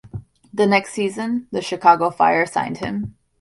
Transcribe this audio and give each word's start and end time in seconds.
The 0.51 0.65
next 0.65 0.93
season, 0.93 1.45
the 1.51 1.61
Chicago 1.61 2.09
Fire 2.09 2.47
signed 2.47 2.79
him. 2.79 3.17